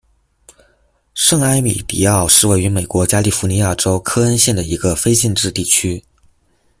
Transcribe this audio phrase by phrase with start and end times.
[1.13, 6.03] 圣埃米迪奥是位于美国加利福尼亚州克恩县的一个非建制地区。